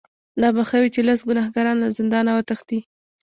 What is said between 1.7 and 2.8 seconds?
له زندانه وتښتي.